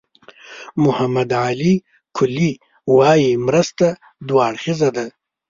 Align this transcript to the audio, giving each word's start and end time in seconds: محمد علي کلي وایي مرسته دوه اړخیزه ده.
محمد 0.83 1.29
علي 1.43 1.73
کلي 2.17 2.51
وایي 2.97 3.29
مرسته 3.45 3.87
دوه 4.27 4.41
اړخیزه 4.49 4.89
ده. 4.95 5.05